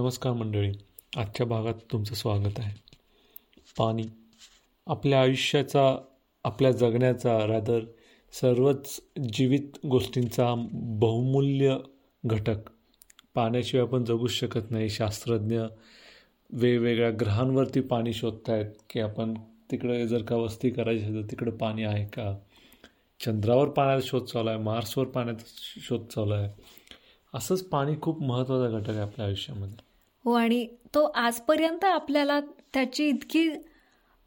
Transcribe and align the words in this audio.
नमस्कार 0.00 0.32
मंडळी 0.32 0.72
आजच्या 1.16 1.46
भागात 1.46 1.74
तुमचं 1.92 2.14
स्वागत 2.14 2.58
आहे. 2.58 2.80
पाणी 3.78 4.02
आपल्या 4.86 5.22
आयुष्याचा 5.22 5.96
आपल्या 6.44 6.70
जगण्याचा 6.70 7.46
रादर 7.46 7.80
सर्वच 8.32 9.00
जीवित 9.32 9.86
गोष्टींचा 9.86 10.54
बहुमूल्य 10.72 11.76
घटक. 12.26 12.56
पाण्याशिवाय 13.34 13.86
आपण 13.86 14.04
जगूच 14.04 14.30
शकत 14.30 14.70
नाही. 14.70 14.90
शास्त्रज्ञ 14.90 15.60
वेगवेगळ्या 16.50 17.10
ग्रहांवरती 17.20 17.80
पाणी 17.80 18.12
शोधत 18.12 18.50
आहेत 18.50 18.70
की 18.90 19.00
आपण 19.00 19.34
तिकडे 19.70 20.08
जर 20.08 20.22
का 20.22 20.36
वस्ती 20.36 20.70
करायची 20.70 21.04
असेल 21.04 21.22
तर 21.22 21.30
तिकडं 21.30 21.50
पाणी 21.50 21.82
आहे 21.82 22.06
का? 22.06 22.38
चंद्रावर 23.20 23.68
पाण्याचा 23.68 24.06
शोध 24.10 24.24
चालू 24.24 24.48
आहे 24.48 24.58
मार्सवर 24.58 25.06
पाण्याचा 25.06 25.44
शोध 25.80 26.06
चालू 26.06 26.32
आहे. 26.32 26.62
असंच 27.34 27.64
पाणी 27.64 27.92
खूप 28.02 28.22
महत्त्वाचा 28.22 28.78
घटक 28.78 28.90
आहे 28.90 28.98
आपल्या 28.98 29.26
आयुष्यामध्ये. 29.26 29.89
हो 30.24 30.32
आणि 30.34 30.66
तो 30.94 31.04
आजपर्यंत 31.16 31.84
आपल्याला 31.84 32.40
त्याची 32.74 33.08
इतकी 33.08 33.48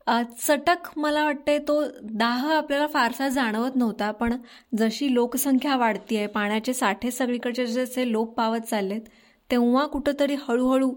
चटक 0.08 0.88
मला 1.00 1.24
वाटते 1.26 1.58
तो 1.68 1.82
दाह 2.14 2.46
आपल्याला 2.54 2.88
फारसा 2.94 3.28
जाणवत 3.30 3.76
नव्हता. 3.76 4.12
पण 4.12 4.36
जशी 4.78 5.14
लोकसंख्या 5.14 5.76
वाढती 5.78 6.18
आहे 6.18 6.28
पाण्याचे 6.28 6.74
साठे 6.74 7.12
सगळीकडचे 7.12 7.66
जसे 7.66 8.12
लोप 8.12 8.34
पावत 8.38 8.68
चाललेत 8.70 9.02
तेव्हा 9.50 9.86
कुठंतरी 9.88 10.36
हळूहळू 10.48 10.92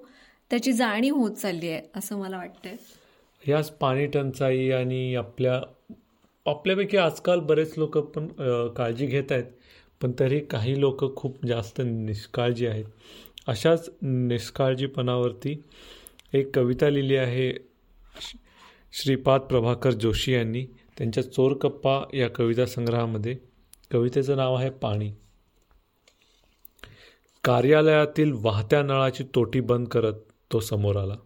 त्याची 0.51 0.73
जाणीव 0.73 1.15
होत 1.17 1.31
चालली 1.33 1.69
आहे 1.71 1.83
असं 1.97 2.19
मला 2.19 2.37
वाटतंय. 2.37 2.77
याच 3.45 3.71
पाणी 3.79 4.07
टंचाई 4.07 4.71
आणि 4.71 5.15
आपल्या 5.15 5.61
आपल्यापैकी 6.47 6.97
आजकाल 6.97 7.41
बरेच 7.41 7.73
लोक 7.79 7.97
पण 7.99 8.27
काळजी 8.77 9.07
घेत 9.07 9.33
आहेत. 9.33 9.45
पण 10.01 10.13
तरी 10.19 10.39
काही 10.41 10.79
लोक 10.81 11.05
खूप 11.17 11.45
जास्त 11.47 11.81
निष्काळजी 11.85 12.67
आहेत. 12.67 12.85
अशाच 13.47 13.91
निष्काळजीपणावरती 14.03 15.63
एक 16.33 16.57
कविता 16.57 16.91
लिहिली 16.91 17.17
आहे. 17.17 17.53
श्रीपाद 18.93 19.41
प्रभाकर 19.41 19.91
जोशी 19.91 20.33
यांनी 20.33 20.67
त्यांच्या 20.99 21.33
चोरकप्पा 21.33 22.03
या 22.15 22.29
कविता 22.29 22.67
संग्रहामध्ये. 22.67 23.37
कवितेचं 23.91 24.37
नाव 24.37 24.55
आहे 24.55 24.71
पाणी. 24.71 25.13
कार्यालयातील 27.45 28.33
वाहत्या 28.37 28.83
नळाची 28.83 29.25
तोटी 29.35 29.61
बंद 29.61 29.89
करत 29.89 30.15
तो 30.53 30.61
समोर 30.61 30.97
आला. 30.97 31.17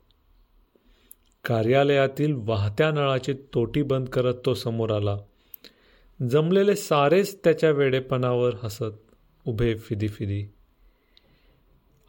कार्यालयातील 1.44 2.32
वाहत्या 2.36 2.90
नळाची 2.90 3.32
तोटी 3.32 3.82
बंद 3.82 4.08
करत 4.08 4.34
तो 4.46 4.54
समोर 4.54 4.90
आला. 4.90 5.16
जमलेले 6.30 6.76
सारेच 6.76 7.38
त्याच्या 7.44 7.70
वेडेपणावर 7.70 8.54
हसत 8.62 9.14
उभे 9.46 9.74
फिदी 9.74 10.08
फिदी 10.08 10.46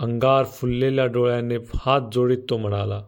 अंगार 0.02 0.44
फुललेल्या 0.44 1.06
डोळ्याने 1.06 1.56
हात 1.56 2.02
जोडीत 2.14 2.38
तो 2.50 2.58
म्हणाला. 2.58 3.04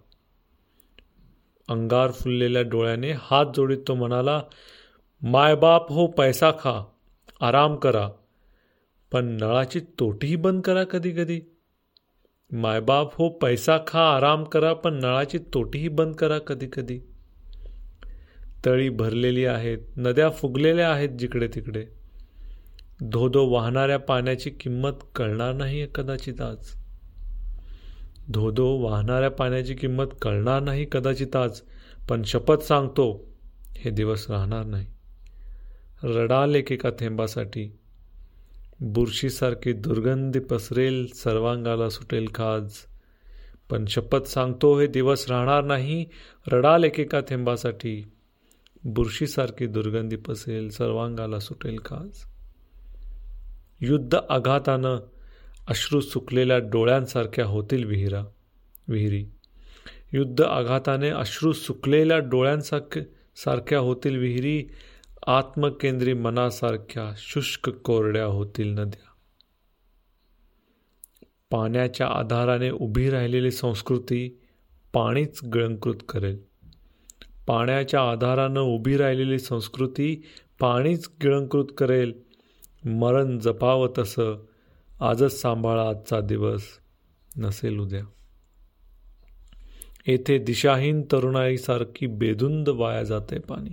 अंगार 1.69 2.11
फुललेल्या 2.11 2.61
डोळ्याने 2.61 3.11
हात 3.11 3.45
जोडीत 3.55 3.77
तो 3.87 3.95
म्हणाला 3.95 4.41
मायबाप 5.21 5.91
हो 5.91 6.07
पैसा 6.07 6.51
खा 6.51 6.85
आराम 7.41 7.75
करा. 7.75 8.09
पण 9.11 9.25
नळाची 9.25 9.79
तोटीही 9.79 10.35
बंद 10.35 10.61
करा 10.61 10.83
कधी 10.83 11.11
कधी 11.11 11.41
मायबाप 12.51 13.15
हो 13.15 13.29
पैसा 13.29 13.77
खा 13.87 14.03
आराम 14.15 14.43
करा 14.43 14.73
पण 14.73 14.93
नळाची 14.93 15.37
तोटीही 15.37 15.87
बंद 15.87 16.15
करा 16.15 16.37
कधी 16.37 16.67
कधी 16.73 16.99
तळी 18.65 18.89
भरलेली 18.89 19.45
आहेत 19.45 19.77
नद्या 19.97 20.29
फुगलेल्या 20.29 20.91
आहेत 20.91 21.09
जिकडे 21.09 21.47
तिकडे. 21.47 21.85
धोधो 23.01 23.45
वाहणाऱ्या 23.49 23.99
पाण्याची 23.99 24.49
किंमत 24.49 25.03
कळणार 25.15 25.53
नाही 25.53 25.87
कदाचित 25.95 26.41
आज. 26.41 26.82
धोधो 28.29 28.77
वाहणाऱ्या 28.77 29.31
पाण्याची 29.31 29.73
किंमत 29.73 30.05
कळणार 30.21 30.61
नाही 30.61 30.85
कदाचित 30.91 31.35
आज 31.35 31.61
पण 32.09 32.23
शपथ 32.23 32.57
सांगतो 32.57 33.29
हे 33.77 33.89
दिवस 33.89 34.29
राहणार 34.29 34.65
नाही. 34.65 34.85
रडाल 36.03 36.55
एकेका 36.55 36.89
थेंबासाठी. 36.99 37.77
बुरशीसारखी 38.79 39.73
दुर्गंधी 39.73 40.39
पसरेल 40.39 41.07
सर्वांगाला 41.07 41.89
सुटेल 41.89 42.25
खाज. 42.35 42.73
पण 43.69 43.85
शपथ 43.85 44.27
सांगतो 44.27 44.79
हे 44.79 44.87
दिवस 44.87 45.25
राहणार 45.29 45.63
नाही 45.63 46.05
रडाल 46.47 46.83
एकेका 46.83 47.19
थेंबासाठी. 47.21 48.03
बुरशीसारखी 48.83 49.67
दुर्गंधी 49.67 50.15
पसरेल 50.15 50.69
सर्वांगाला 50.69 51.39
सुटेल 51.39 51.77
खाज. 51.85 52.25
युद्ध 53.81 54.17
आघातानं 54.29 54.97
अश्रू 55.67 56.01
सुकलेल्या 56.01 56.57
डोळ्यांसारख्या 56.57 57.45
होतील 57.45 57.83
विहिरा 57.83 58.23
विहिरी. 58.87 59.25
युद्ध 60.13 60.41
आघाताने 60.41 61.09
अश्रू 61.09 61.51
सुकलेल्या 61.51 62.19
डोळ्यांसारख्या 62.19 63.03
सारख्या 63.35 63.79
होतील 63.79 64.17
विहिरी 64.17 64.65
आत्मकेंद्री 65.27 66.13
मनासारख्या 66.13 67.13
शुष्क 67.17 67.69
कोरड्या 67.69 68.25
होतील 68.25 68.73
नद्या. 68.73 69.09
पाण्याच्या 71.51 72.07
आधाराने 72.07 72.69
उभी 72.69 73.09
राहिलेली 73.09 73.51
संस्कृती 73.51 74.39
पाणीच 74.93 75.39
गिळंकृत 75.43 76.03
करेल. 76.09 76.37
पाण्याच्या 77.47 78.11
आधारानं 78.11 78.59
उभी 78.59 78.97
राहिलेली 78.97 79.39
संस्कृती 79.39 80.23
पाणीच 80.59 81.09
गिळंकृत 81.23 81.65
करेल. 81.77 82.13
मरण 82.85 83.39
जपावं 83.39 83.89
तसं 83.97 84.45
आजच 85.03 85.41
सांभाळा 85.41 85.89
आजचा 85.89 86.19
दिवस. 86.19 86.63
नसेल 87.37 87.79
उद्या. 87.79 88.01
येथे 90.07 90.37
दिशाहीन 90.37 91.01
तरुणाईसारखी 91.01 92.07
बेधुंद 92.07 92.69
वाया 92.69 93.03
जाते 93.03 93.39
पाणी. 93.39 93.69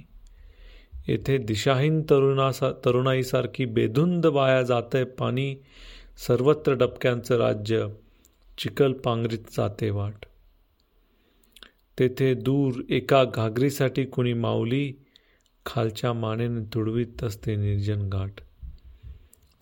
येथे 1.08 1.38
दिशाहीन 1.38 2.02
तरुणासा 2.02 2.70
तरुणाईसारखी 2.70 3.64
बेधुंद 3.64 4.26
वाया 4.26 4.62
जाते 4.62 5.04
पाणी. 5.04 5.56
सर्वत्र 6.26 6.72
डबक्यांचं 6.72 7.36
राज्य 7.36 7.86
चिकल 8.58 8.92
पांगरीत 8.92 9.56
जाते 9.56 9.90
वाट. 9.90 10.26
तेथे 11.98 12.34
दूर 12.34 12.82
एका 12.90 13.24
घागरीसाठी 13.24 14.04
कुणी 14.04 14.32
माऊली 14.32 14.92
खालच्या 15.66 16.12
मानेने 16.12 16.74
तुडवीत 16.74 17.24
असते 17.24 17.56
निर्जन 17.56 18.08
घाट 18.08 18.40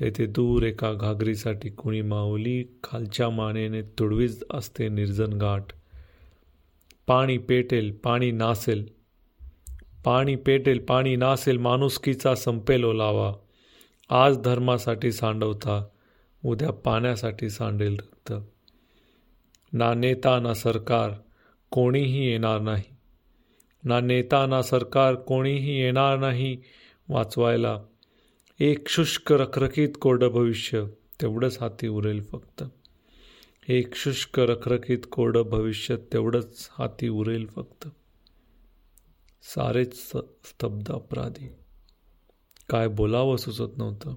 तेथे 0.00 0.26
दूर 0.26 0.62
एका 0.62 0.92
घागरीसाठी 0.92 1.70
कुणी 1.70 2.02
माऊली 2.02 2.64
खालच्या 2.84 3.30
मानेने 3.30 3.82
तुडवीज 3.82 4.44
असते 4.50 4.88
निर्जन 4.88 5.38
घाट 5.38 5.62
पाणी 7.06 7.38
पेटेल 7.38 7.92
पाणी 7.92 8.30
नासेल. 8.30 8.88
पाणी 10.04 10.36
पेटेल 10.36 10.78
पाणी 10.78 11.16
नासेल 11.16 11.56
माणुसकीचा 11.56 12.34
संपेल 12.34 12.84
ओलावा. 12.84 13.32
आज 14.10 14.38
धर्मासाठी 14.38 15.12
सांडवता 15.12 15.86
उद्या 16.44 16.70
पाण्यासाठी 16.70 17.50
सांडेल 17.50 17.96
रक्त. 17.96 18.32
ना 19.72 19.94
नेता 19.94 20.40
ना 20.40 20.54
सरकार 20.54 21.10
कोणीही 21.70 22.26
येणार 22.26 22.60
नाही. 22.60 22.96
ना 23.84 24.00
नेता 24.00 24.46
ना 24.46 24.62
सरकार 24.62 25.14
कोणीही 25.14 25.80
येणार 25.80 26.18
नाही 26.18 26.56
वाचवायला 27.08 27.78
एक 28.60 28.88
शुष्क 28.88 29.32
रखरखीत 29.32 29.88
कोरडं 30.00 30.28
भविष्य 30.28 30.86
तेवढंच 31.22 31.58
हाती 31.60 31.88
उरेल 31.88 32.22
फक्त. 32.22 32.64
एक 33.68 33.94
शुष्क 33.94 34.40
रखरखीत 34.40 34.98
कोरडं 35.12 35.42
भविष्य 35.42 35.96
तेवढंच 35.96 36.68
हाती 36.70 37.08
उरेल 37.08 37.46
फक्त. 37.46 37.88
सारेच 39.42 40.10
स्तब्ध 40.44 40.92
अपराधी. 40.92 41.48
काय 42.68 42.88
बोलावं 42.88 43.36
सुचत 43.36 43.78
नव्हतं. 43.78 44.14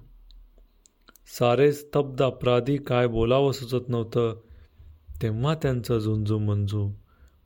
सारे 1.38 1.72
स्तब्ध 1.72 2.22
अपराधी 2.22 2.76
काय 2.76 3.06
बोलावं 3.06 3.52
सुचत 3.52 3.88
नव्हतं. 3.88 4.40
तेव्हा 5.22 5.54
त्यांचं 5.54 5.98
झुंजू 5.98 6.38
मंजू 6.38 6.90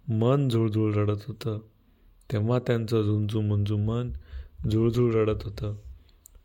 मन 0.09 0.49
झुळझुळ 0.49 0.94
रडत 0.94 1.21
होतं. 1.26 1.59
तेव्हा 2.32 2.59
त्यांचं 2.59 3.03
झुंजू 3.03 3.41
मंजू 3.41 3.76
मन 3.76 4.12
झुळझुळ 4.71 5.15
रडत 5.15 5.43
होतं. 5.44 5.86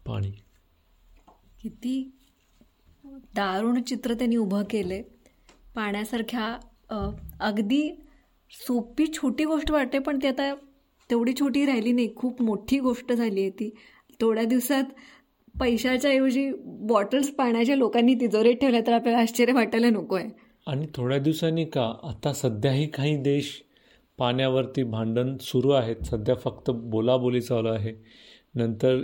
पाणी. 0.06 0.32
किती 1.62 2.12
दारुण 3.36 3.82
चित्र 3.82 4.14
त्यांनी 4.14 4.36
उभं 4.36 4.64
केले 4.70 5.02
पाण्यासारख्या 5.76 6.58
अगदी 7.40 8.00
सोपी 8.52 9.06
छोटी 9.14 9.46
गोष्ट 9.46 9.72
वाटते 9.72 10.00
पण 10.00 10.20
ती 10.22 10.28
आता 10.28 10.54
तेवढी 11.10 11.34
छोटी 11.40 11.66
राहिली 11.66 11.92
नाही. 11.92 12.16
खूप 12.16 12.42
मोठी 12.42 12.80
गोष्ट 12.80 13.14
झाली 13.14 13.42
आहे 13.42 13.50
ती. 13.50 13.70
थोड्या 14.22 14.44
दिवसात 14.44 14.84
पैशाच्या 15.60 16.12
ऐवजी 16.12 16.52
बॉटल्स 16.66 17.30
पाण्याच्या 17.30 17.76
लोकांनी 17.76 18.14
तिजोरीत 18.16 18.56
ठेवल्या 18.56 18.82
तर 18.88 18.94
आपल्याला 18.94 19.20
आश्चर्य 19.20 19.54
वाटायला 19.54 19.90
नको 19.90 20.16
आहे. 20.16 20.30
आणि 20.68 20.88
थोड्या 20.96 21.18
दिवसांनी 21.20 21.66
का? 21.66 21.94
आता 22.04 22.34
सध्याही 22.34 22.88
काही 22.88 23.16
देश 23.18 23.64
पाण्यावरती 24.18 24.84
भांडण 24.84 25.38
सुरू 25.42 25.70
आहेत. 25.70 26.04
सध्या 26.06 26.36
फक्त 26.36 26.70
बोलाबोली 26.70 27.42
चालू 27.42 27.68
आहे. 27.68 27.94
नंतर 28.56 29.04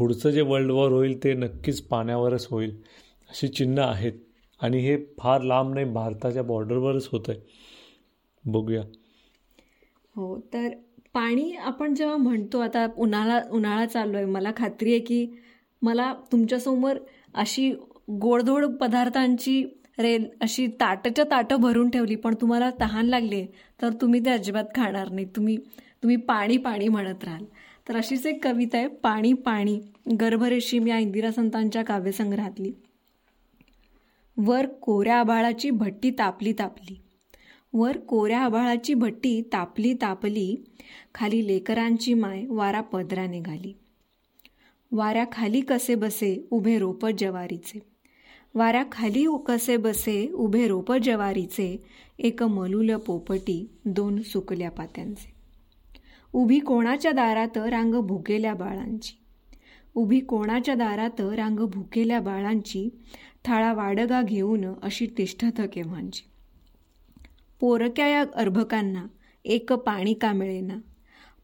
पुढचं 0.00 0.30
जे 0.30 0.40
वर्ल्ड 0.40 0.70
वॉर 0.70 0.92
होईल 0.92 1.24
ते 1.24 1.32
नक्कीच 1.34 1.80
पाण्यावरच 1.82 2.46
होईल 2.50 2.70
अशी 3.30 3.48
चिन्ह 3.48 3.82
आहेत. 3.82 4.12
आणि 4.60 4.78
हे 4.78 4.96
फार 5.18 5.42
लांब 5.42 5.74
नाही 5.74 5.86
भारताच्या 5.86 6.42
बॉर्डरवरच 6.42 7.08
होत 7.12 7.28
आहे 7.28 7.38
बघूया. 8.44 8.82
हो 10.16 10.38
तर 10.52 10.68
पाणी 11.14 11.52
आपण 11.52 11.94
जेव्हा 11.94 12.16
म्हणतो 12.16 12.58
आता 12.58 12.86
उन्हाळा 12.98 13.40
उन्हाळा 13.50 13.86
चालू 13.86 14.16
आहे. 14.16 14.24
मला 14.24 14.50
खात्री 14.56 14.90
आहे 14.90 15.00
की 15.00 15.26
मला 15.82 16.12
तुमच्यासमोर 16.32 16.96
अशी 17.34 17.70
गोडधोड 18.10 18.64
पदार्थांची 18.64 19.62
रेल 19.98 20.28
अशी 20.40 20.66
ताटच्या 20.66 21.24
ताटं 21.30 21.60
भरून 21.60 21.90
ठेवली 21.90 22.14
पण 22.16 22.34
तुम्हाला 22.40 22.70
तहान 22.80 23.06
लागली 23.06 23.46
तर 23.82 23.92
तुम्ही 23.92 24.20
ते 24.24 24.30
अजिबात 24.30 24.64
खाणार 24.76 25.10
नाही. 25.10 25.26
तुम्ही 25.36 25.56
तुम्ही 26.02 26.16
पाणी 26.16 26.56
पाणी 26.56 26.88
म्हणत 26.88 27.24
राहाल. 27.24 27.44
तर 27.90 27.96
अशीच 27.96 28.26
एक 28.26 28.44
कविता 28.44 28.78
आहे 28.78 28.88
पाणी 28.88 29.32
पाणी. 29.32 29.80
गर्भरेशीम 30.20 30.86
या 30.86 30.98
इंदिरा 30.98 31.32
संतांच्या 31.32 31.84
काव्यसंग्रहातली. 31.84 32.72
वर 34.36 34.66
कोऱ्या 34.66 35.16
आभाळाची 35.16 35.70
भट्टी 35.70 36.10
तापली 36.10 36.52
तापली. 36.52 37.00
वर 37.72 37.96
कोऱ्या 37.96 38.40
आभाळाची 38.40 38.94
भट्टी 38.94 39.42
तापली 39.52 39.94
तापली. 39.94 40.64
खाली 41.14 41.46
लेकरांची 41.46 42.14
माय 42.14 42.44
वारा 42.48 42.80
पदरा 42.80 43.26
निघाली. 43.26 43.76
वाऱ्याखाली 44.92 45.60
कसे 45.60 45.94
बसे 45.94 46.48
उभे 46.50 46.78
रोप 46.78 47.06
जवारीचे. 47.06 47.82
वाऱ्याखाली 48.54 49.26
कसे 49.46 49.76
बसे 49.76 50.30
उभे 50.32 50.68
रोप 50.68 50.92
जवारीचे. 50.92 51.82
एक 52.18 52.42
मलुल 52.42 52.94
पोपटी 52.94 53.70
दोन 53.84 54.22
सुकल्या 54.22 54.70
पात्यांचे. 54.70 55.29
उभी 56.32 56.58
कोणाच्या 56.58 57.12
दारात 57.12 57.56
रांग 57.56 57.94
भुकेल्या 57.94 58.54
बाळांची? 58.54 59.18
उभी 59.94 60.20
कोणाच्या 60.20 60.74
दारात 60.74 61.20
रांग 61.20 61.60
भुकेल्या 61.60 62.20
बाळांची? 62.20 62.88
थाळा 63.44 63.72
वाडगा 63.72 64.22
घेऊन 64.22 64.64
अशी 64.82 65.06
तिष्ठत 65.18 65.60
केव्हांची? 65.72 66.22
पोरक्या 67.60 68.08
या 68.08 68.24
अर्भकांना 68.34 69.06
एक 69.44 69.72
पाणी 69.72 70.14
का 70.14 70.32
मिळेना? 70.32 70.78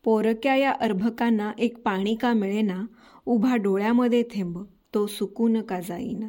पोरक्या 0.05 0.57
या 0.57 0.73
अर्भकांना 0.73 1.53
एक 1.59 1.83
पाणी 1.83 2.15
का 2.15 2.33
मिळेना? 2.33 2.87
उभा 3.27 3.57
डोळ्यामध्ये 3.57 4.23
थेंब 4.23 4.59
तो 4.95 5.07
सुकून 5.07 5.63
का 5.63 5.81
जाईना? 5.81 6.29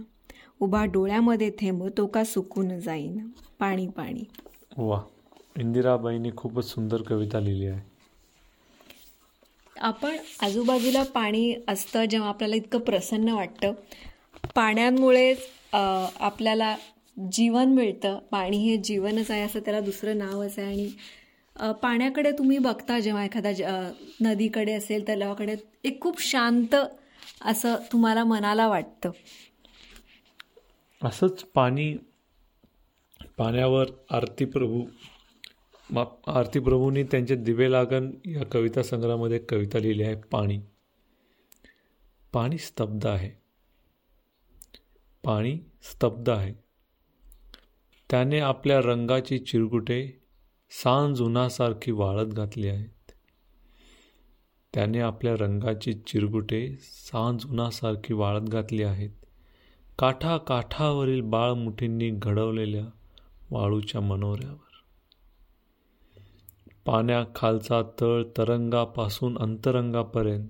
उभा 0.59 0.86
डोळ्यामध्ये 0.86 1.51
थेंब 1.51 1.83
तो 1.98 2.06
का 2.06 2.24
सुकून 2.24 2.80
जाईना? 2.80 3.27
पाणी 3.59 3.88
पाणी. 3.88 4.24
वा 4.77 5.01
इंदिराबाईंनी 5.57 6.31
खूपच 6.38 6.65
सुंदर 6.65 7.01
कविता 7.01 7.39
लिहिली 7.39 7.65
आहे. 7.65 7.86
आपण 9.81 10.15
आजूबाजूला 10.44 11.03
पाणी 11.13 11.53
असतं 11.68 12.06
जेव्हा 12.06 12.29
आपल्याला 12.29 12.56
इतकं 12.56 12.79
प्रसन्न 12.79 13.33
वाटतं. 13.33 13.74
पाण्यामुळेच 14.56 15.47
आपल्याला 15.74 16.75
जीवन 17.31 17.74
मिळतं. 17.74 18.18
पाणी 18.31 18.57
हे 18.59 18.77
जीवनच 18.77 19.31
आहे 19.31 19.41
असं 19.41 19.59
त्याला 19.59 19.79
दुसरं 19.79 20.18
नावच 20.18 20.57
आहे. 20.59 20.68
आणि 20.68 21.74
पाण्याकडे 21.81 22.31
तुम्ही 22.31 22.57
बघता 22.57 23.00
जेव्हा 23.00 23.24
एखाद्या 23.25 23.91
नदीकडे 24.21 24.74
असेल 24.74 25.07
तलावाकडे 25.07 25.56
एक 25.85 26.00
खूप 26.01 26.21
शांत 26.21 26.75
असं 27.41 27.75
तुम्हाला 27.91 28.23
मनाला 28.23 28.68
वाटतं. 28.68 29.12
असंच 31.01 31.44
पाणी 31.56 31.94
पाण्यावर 33.38 33.88
आरती 34.12 34.45
प्रभू 34.45 34.83
आरती 36.27 36.59
प्रभूंनी 36.59 37.03
त्यांचे 37.03 37.35
दिवे 37.35 37.71
लागन 37.71 38.11
या 38.25 38.45
कविता 38.45 38.83
संग्रहामध्ये 38.83 39.39
कविता 39.39 39.79
लिहिली 39.79 40.03
आहे 40.03 40.15
पाणी. 40.15 40.59
पाणी 42.33 42.57
स्तब्ध 42.57 43.07
आहे. 43.07 43.31
पाणी 45.23 45.59
स्तब्ध 45.81 46.29
आहे. 46.29 46.53
त्याने 48.09 48.39
आपल्या 48.39 48.79
रंगाची 48.79 49.39
चिरगुटे 49.39 50.21
सांज 50.69 51.21
उन्हासारखी 51.21 51.91
वाळत 51.91 52.25
घातली 52.25 52.67
आहेत. 52.67 53.11
त्याने 54.73 54.99
आपल्या 54.99 55.33
रंगाची 55.33 55.93
चिरगुटे 55.93 56.75
सांज 56.79 57.45
उन्हासारखी 57.45 58.13
वाळत 58.13 58.41
घातली 58.41 58.83
आहेत. 58.83 59.09
काठा 59.99 60.37
काठावरील 60.37 61.21
बाळमुठींनी 61.21 62.09
घडवलेल्या 62.09 62.85
वाळूच्या 63.51 64.01
मनोऱ्यावर. 64.01 64.66
पाण्याखालचा 66.87 67.81
तळ 68.01 68.23
तरंगापासून 68.37 69.37
अंतरंगापर्यंत. 69.37 70.47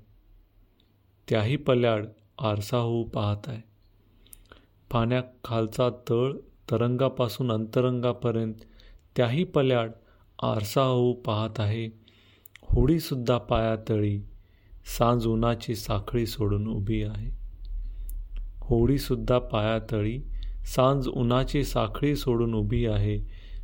त्याही 1.29 1.55
पल्याड 1.55 2.05
आरसा 2.39 2.77
होऊ 2.77 3.03
पाहत 3.03 3.37
आहे. 3.47 3.61
पाण्याखालचा 4.91 5.89
तळ 6.09 6.33
तरंगापासून 6.71 7.51
अंतरंगापर्यंत 7.51 8.53
त्याही 9.15 9.43
पल्याड 9.43 9.91
आरसा 10.41 10.81
होऊ 10.81 11.13
पाहत 11.13 11.59
आहे. 11.59 11.85
होडीसुद्धा 12.61 13.37
पायातळी 13.37 14.19
सांज 14.97 15.27
उन्हाची 15.27 15.75
साखळी 15.75 16.25
सोडून 16.25 16.67
उभी 16.67 17.03
आहे. 17.03 17.31
होडीसुद्धा 18.59 19.39
पायातळी 19.39 20.19
सांज 20.75 21.07
उन्हाची 21.07 21.63
साखळी 21.63 22.15
सोडून 22.15 22.53
उभी 22.53 22.85
आहे 22.85 23.17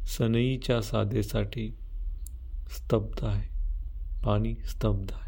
सनईच्या 0.05 0.81
साधेसाठी. 0.81 1.75
स्तब्ध 2.73 3.25
आहे. 3.25 3.43
पाणी 4.25 4.55
स्तब्ध 4.67 5.11
आहे. 5.11 5.23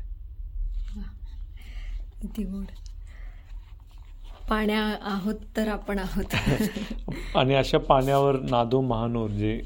पाण्या 4.49 4.97
आहोत 5.01 5.35
तर 5.57 5.67
आपण 5.67 5.99
आहोत. 5.99 6.33
आणि 7.35 7.55
अशा 7.55 7.77
पाण्यावर 7.77 8.39
नादो 8.39 8.81
महानोर 8.81 9.29
जे 9.29 9.61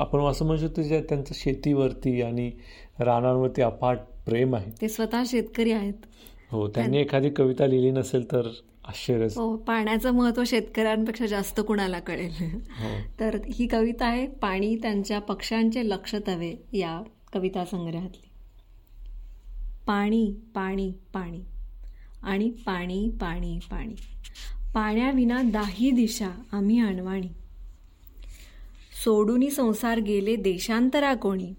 आपण 0.00 0.20
असं 0.20 0.46
म्हणू 0.46 0.60
शकतो 0.60 0.82
जे 0.82 1.02
त्यांचं 1.08 1.32
शेतीवरती 1.34 2.22
आणि 2.22 2.50
रानांवरती 2.98 3.62
अफाट 3.62 3.98
प्रेम 4.26 4.54
आहे. 4.54 4.70
ते 4.80 4.88
स्वतः 4.88 5.22
शेतकरी 5.26 5.72
आहेत. 5.72 5.94
हो 6.50 6.68
त्यांनी 6.68 6.98
एखादी 6.98 7.30
कविता 7.30 7.66
लिहिली 7.66 7.90
नसेल 7.90 8.32
तर 8.32 8.48
आश्चर्य 8.84 9.24
हो 9.24 9.56
पाण्याचं 9.56 10.10
महत्त्व 10.10 10.42
शेतकऱ्यांपेक्षा 10.46 11.26
जास्त 11.26 11.60
कुणाला 11.60 11.98
कळेल? 11.98 12.32
हो. 12.70 12.98
तर 13.20 13.38
ही 13.54 13.66
कविता 13.66 14.06
आहे 14.06 14.26
पाणी 14.26 14.76
त्यांच्या 14.76 15.20
पक्ष्यांचे 15.20 15.88
लक्ष 15.88 16.14
तवे 16.26 16.54
या 16.72 17.02
कविता 17.32 17.64
संग्रहातली. 17.64 18.28
पाणी 19.86 20.34
पाणी 20.54 20.92
पाणी. 21.14 21.40
आणि 22.22 22.50
पाणी 22.50 23.08
पाणी 23.20 23.58
पाणी. 23.58 23.94
पाण्याविना 24.74 25.42
दाही 25.42 25.90
दिशा 25.90 26.30
आम्ही 26.52 26.80
अणवाणी 26.80 27.28
सोडूनी 29.04 29.50
संसार 29.50 29.98
गेले 29.98 30.36
देशांतरा 30.36 31.14
कोणी. 31.14 31.52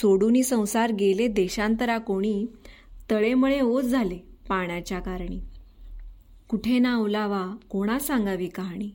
सोडूनी 0.00 0.42
संसार 0.42 0.92
गेले 0.92 1.26
देशांतरा 1.26 1.98
कोणी. 1.98 2.46
तळेमळे 3.10 3.60
ओझ 3.60 3.84
झाले 3.84 4.18
पाण्याच्या 4.48 5.00
कारणी. 5.00 5.40
कुठे 6.50 6.78
ना 6.78 6.96
ओलावा 6.96 7.56
कोणा 7.70 7.98
सांगावी 7.98 8.46
कहाणी? 8.46 8.90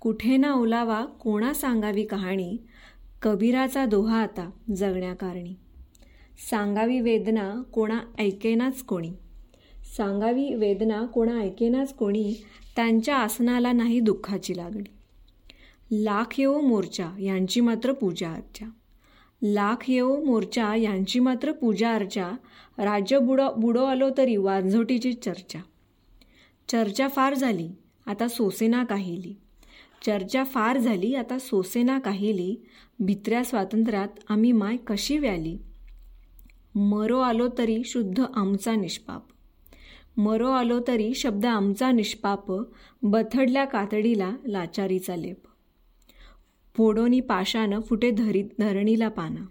कुठे 0.00 0.36
ना 0.36 0.52
ओलावा 0.52 1.04
कोणा 1.04 1.54
सांगावी 1.54 2.04
कहाणी? 2.04 2.56
कबीराचा 3.22 3.86
दोहा 3.86 4.22
आता 4.22 4.50
जगण्याकारणी 4.76 5.54
सांगावी 6.50 7.00
वेदना 7.00 7.62
कोणा 7.72 8.00
ऐकेनाच 8.18 8.82
कोणी. 8.82 9.10
सांगावी 9.96 10.54
वेदना 10.54 11.06
कोणा 11.06 11.40
ऐकेनाच 11.40 11.94
कोणी 11.94 12.34
त्यांच्या 12.76 13.16
आसनाला 13.16 13.72
नाही 13.72 14.00
दुःखाची 14.00 14.56
लागणी. 14.56 14.90
लाख 16.04 16.40
येवो 16.40 16.60
मोर्चा 16.60 17.10
यांची 17.20 17.60
मात्र 17.60 17.92
पूजा 17.92 18.32
अर्चा. 18.32 18.66
लाख 19.42 19.90
येवो 19.90 20.24
मोर्चा 20.24 20.76
यांची 20.76 21.20
मात्र 21.20 21.52
पूजा 21.52 21.92
अर्चा. 21.92 22.32
राज्य 22.78 23.18
बुडो 23.18 23.54
बुडो 23.56 23.84
आलो 23.84 24.10
तरी 24.18 24.36
वांझोटीची 24.36 25.12
चर्चा. 25.12 25.58
चर्चा 26.68 27.08
फार 27.08 27.34
झाली 27.34 27.70
आता 28.06 28.28
सोसेना 28.28 28.84
काहिली. 28.84 29.36
चर्चा 30.06 30.44
फार 30.44 30.78
झाली 30.78 31.14
आता 31.14 31.38
सोसेना 31.38 31.98
काहिली. 31.98 32.56
भित्र्या 32.98 33.44
स्वातंत्र्यात 33.44 34.08
आम्ही 34.28 34.52
माय 34.52 34.76
कशी 34.76 35.18
व्याली? 35.18 35.58
मरो 36.74 37.20
आलो 37.20 37.48
तरी 37.58 37.82
शुद्ध 37.84 38.22
आमचा 38.34 38.74
निष्पाप. 38.74 39.22
मरो 40.16 40.50
आलो 40.50 40.80
तरी 40.88 41.14
शब्द 41.14 41.46
आमचा 41.46 41.90
निष्पाप 41.90 42.52
बथडल्या 43.02 43.64
कातडीला 43.64 44.32
लाचारीचा 44.46 45.16
लेप. 45.16 45.42
फोडोनी 46.76 47.20
पाशानं 47.20 47.80
फुटे 47.80 48.10
धरी 48.10 48.42
धरणीला 48.42 49.08
पाना. 49.08 49.46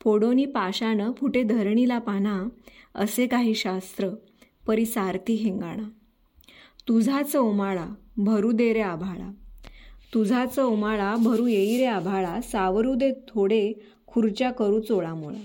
फोडोनी 0.00 0.44
पाशानं 0.44 1.12
फुटे 1.12 1.42
धरणीला 1.42 1.98
पाना 1.98 2.44
असे 2.94 3.26
काही 3.26 3.54
शास्त्र 3.54 4.08
परिसारती 4.66 5.34
हेंगाणा. 5.34 5.88
तुझाच 6.88 7.36
उमाळा 7.36 7.86
भरू 8.16 8.50
दे 8.52 8.72
रे 8.72 8.80
आभाळा. 8.80 9.30
तुझाच 10.14 10.58
उमाळा 10.58 11.14
भरू 11.24 11.46
येई 11.46 11.76
रे 11.78 11.84
आभाळा 11.86 12.40
सावरू 12.42 12.94
दे 12.94 13.10
थोडे 13.28 13.72
खुर्च्या 14.06 14.50
करू 14.50 14.80
चोळामोळा. 14.80 15.42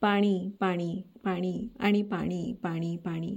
पाणी 0.00 0.50
पाणी 0.60 1.02
पाणी 1.24 1.68
आणि 1.80 2.02
पाणी 2.02 2.52
पाणी 2.62 2.96
पाणी. 3.04 3.36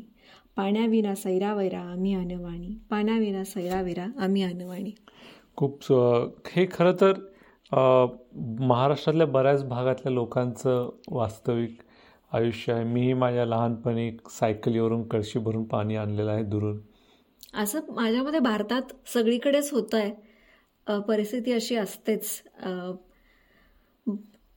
पाण्याविना 0.55 1.13
सैरावैरा 1.15 1.79
आम्ही 1.79 2.13
अनवाणी. 2.15 2.69
पाण्याविना 2.89 3.43
सैरावैरा 3.43 4.05
आम्ही 4.19 4.43
अनवाणी. 4.43 4.91
खूप 5.55 5.91
हे 6.51 6.65
खरं 6.71 6.95
तर 7.01 7.13
महाराष्ट्रातल्या 8.59 9.27
बऱ्याच 9.27 9.63
भागातल्या 9.69 10.13
लोकांचं 10.13 10.89
वास्तविक 11.11 11.77
आयुष्य 12.33 12.73
आहे. 12.73 12.83
मीही 12.83 13.13
माझ्या 13.13 13.45
लहानपणी 13.45 14.11
सायकलीवरून 14.29 15.07
कळशी 15.07 15.39
भरून 15.39 15.63
पाणी 15.63 15.95
आणलेलं 15.95 16.31
आहे 16.31 16.43
दुरून. 16.43 16.77
असं 17.55 17.79
माझ्यामध्ये 17.95 18.39
भारतात 18.39 18.93
सगळीकडेच 19.13 19.71
होतं 19.71 19.97
आहे 19.97 20.99
परिस्थिती 21.07 21.51
अशी 21.51 21.75
असतेच. 21.75 22.41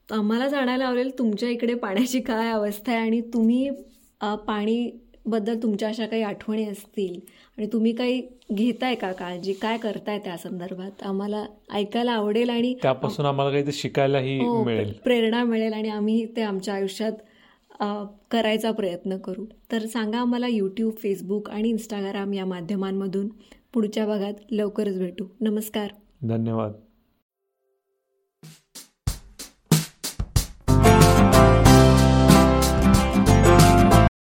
आम्हाला 0.09 0.47
जाणायला 0.47 0.85
आवडेल 0.85 1.17
तुमच्या 1.19 1.49
इकडे 1.49 1.73
पाण्याची 1.75 2.19
काय 2.21 2.51
अवस्था 2.51 2.91
आहे 2.91 3.01
आणि 3.01 3.21
तुम्ही 3.33 3.69
पाणीबद्दल 4.47 5.61
तुमच्या 5.63 5.89
अशा 5.89 6.05
काही 6.05 6.21
आठवणी 6.23 6.65
असतील 6.65 7.19
आणि 7.57 7.67
तुम्ही 7.73 7.91
काही 7.95 8.21
घेताय 8.51 8.95
का 8.95 9.11
काळजी? 9.11 9.53
काय 9.53 9.77
करताय 9.77 10.19
त्या 10.19 10.37
संदर्भात? 10.37 11.03
आम्हाला 11.03 11.45
ऐकायला 11.73 12.11
आवडेल 12.11 12.49
आणि 12.49 12.73
त्यापासून 12.81 13.25
आम्हाला 13.25 13.51
काही 13.51 13.71
शिकायलाही 13.73 14.37
हो, 14.39 14.63
मिळेल. 14.63 14.93
प्रेरणा 15.03 15.43
मिळेल 15.43 15.73
आणि 15.73 15.89
आम्ही 15.89 16.25
ते 16.35 16.41
आमच्या 16.41 16.73
आयुष्यात 16.73 17.13
करायचा 18.31 18.71
प्रयत्न 18.71 19.17
करू. 19.17 19.45
तर 19.71 19.85
सांगा 19.85 20.17
आम्हाला 20.17 20.47
यूट्यूब 20.47 20.93
फेसबुक 20.97 21.49
आणि 21.49 21.69
इंस्टाग्राम 21.69 22.33
या 22.33 22.45
माध्यमांमधून 22.45 23.27
पुढच्या 23.73 24.05
भागात 24.05 24.33
लवकरच 24.51 24.99
भेटू. 24.99 25.25
नमस्कार. 25.41 25.89
धन्यवाद. 26.27 26.71